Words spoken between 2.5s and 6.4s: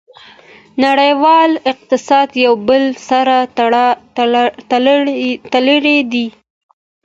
بل سره تړلی دی.